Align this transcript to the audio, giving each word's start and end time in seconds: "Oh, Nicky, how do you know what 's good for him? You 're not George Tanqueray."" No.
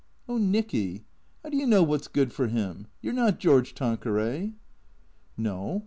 "Oh, 0.27 0.39
Nicky, 0.39 1.05
how 1.43 1.51
do 1.51 1.57
you 1.57 1.67
know 1.67 1.83
what 1.83 2.03
's 2.05 2.07
good 2.07 2.33
for 2.33 2.47
him? 2.47 2.87
You 3.03 3.11
're 3.11 3.13
not 3.13 3.37
George 3.39 3.75
Tanqueray."" 3.75 4.53
No. 5.37 5.79